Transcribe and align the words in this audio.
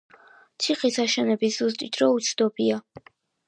ციხის 0.65 0.97
აშენების 1.03 1.59
ზუსტი 1.61 1.93
დრო 1.99 2.11
უცნობია. 2.19 2.83